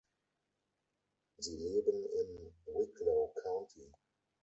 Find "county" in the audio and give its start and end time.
3.39-3.93